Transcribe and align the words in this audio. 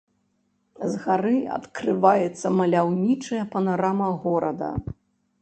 З 0.93 1.01
гары 1.03 1.33
адкрываецца 1.57 2.47
маляўнічая 2.61 3.43
панарама 3.53 4.09
горада. 4.27 4.73